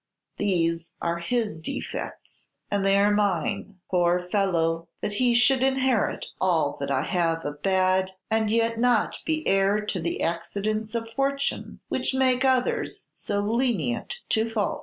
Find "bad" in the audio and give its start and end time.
7.61-8.09